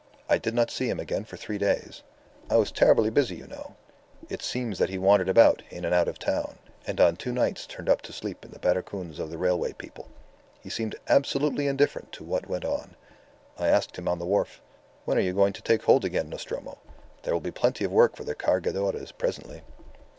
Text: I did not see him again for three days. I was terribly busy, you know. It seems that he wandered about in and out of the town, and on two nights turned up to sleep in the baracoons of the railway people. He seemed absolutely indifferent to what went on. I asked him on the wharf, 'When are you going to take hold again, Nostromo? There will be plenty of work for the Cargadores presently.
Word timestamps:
I 0.27 0.39
did 0.39 0.55
not 0.55 0.71
see 0.71 0.89
him 0.89 0.99
again 0.99 1.25
for 1.25 1.37
three 1.37 1.59
days. 1.59 2.01
I 2.49 2.55
was 2.57 2.71
terribly 2.71 3.11
busy, 3.11 3.35
you 3.35 3.45
know. 3.45 3.75
It 4.29 4.41
seems 4.41 4.79
that 4.79 4.89
he 4.89 4.97
wandered 4.97 5.29
about 5.29 5.61
in 5.69 5.85
and 5.85 5.93
out 5.93 6.07
of 6.07 6.17
the 6.17 6.25
town, 6.25 6.57
and 6.87 6.99
on 6.99 7.15
two 7.15 7.31
nights 7.31 7.67
turned 7.67 7.87
up 7.87 8.01
to 8.01 8.11
sleep 8.11 8.43
in 8.43 8.49
the 8.49 8.57
baracoons 8.57 9.19
of 9.19 9.29
the 9.29 9.37
railway 9.37 9.73
people. 9.73 10.07
He 10.59 10.71
seemed 10.71 10.95
absolutely 11.07 11.67
indifferent 11.67 12.11
to 12.13 12.23
what 12.23 12.49
went 12.49 12.65
on. 12.65 12.95
I 13.59 13.67
asked 13.67 13.95
him 13.95 14.07
on 14.07 14.17
the 14.17 14.25
wharf, 14.25 14.59
'When 15.05 15.19
are 15.19 15.21
you 15.21 15.33
going 15.33 15.53
to 15.53 15.61
take 15.61 15.83
hold 15.83 16.03
again, 16.03 16.29
Nostromo? 16.29 16.79
There 17.21 17.35
will 17.35 17.39
be 17.39 17.51
plenty 17.51 17.83
of 17.85 17.91
work 17.91 18.15
for 18.15 18.23
the 18.23 18.33
Cargadores 18.33 19.11
presently. 19.15 19.61